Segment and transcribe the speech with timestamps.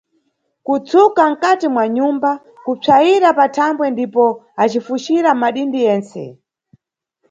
[0.65, 2.31] kutsuka nkati mwa nyumba,
[2.65, 4.23] kupsayira pathambwe ndipo
[4.63, 6.21] ucifucira madindi yentse.